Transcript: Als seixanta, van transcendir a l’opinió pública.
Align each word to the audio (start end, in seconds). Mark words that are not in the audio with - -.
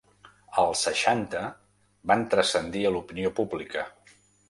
Als 0.63 0.81
seixanta, 0.87 1.43
van 2.13 2.27
transcendir 2.35 2.85
a 2.91 2.97
l’opinió 2.97 3.37
pública. 3.43 3.89